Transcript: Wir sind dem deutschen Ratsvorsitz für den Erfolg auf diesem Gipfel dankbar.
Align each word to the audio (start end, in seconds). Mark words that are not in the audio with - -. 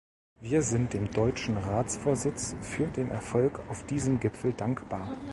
Wir 0.39 0.63
sind 0.63 0.93
dem 0.95 1.11
deutschen 1.11 1.57
Ratsvorsitz 1.57 2.55
für 2.61 2.87
den 2.87 3.11
Erfolg 3.11 3.59
auf 3.69 3.85
diesem 3.85 4.19
Gipfel 4.19 4.51
dankbar. 4.51 5.15